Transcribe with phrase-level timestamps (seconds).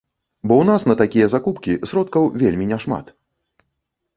[0.47, 3.13] Бо ў нас на такія закупкі сродкаў вельмі няшмат.